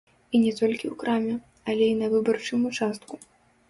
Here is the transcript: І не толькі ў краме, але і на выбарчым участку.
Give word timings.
І 0.37 0.39
не 0.45 0.53
толькі 0.59 0.89
ў 0.89 0.95
краме, 1.03 1.35
але 1.69 1.85
і 1.93 2.01
на 2.03 2.11
выбарчым 2.17 2.69
участку. 2.75 3.27